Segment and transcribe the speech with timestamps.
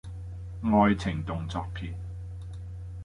[0.63, 1.93] 愛情動作片